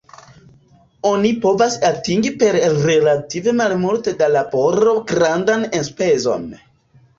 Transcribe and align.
Oni 1.09 1.33
povas 1.43 1.75
atingi 1.89 2.31
per 2.45 2.57
relative 2.87 3.55
malmulte 3.61 4.15
da 4.23 4.33
laboro 4.39 4.97
grandan 5.15 5.71
enspezon. 5.83 6.53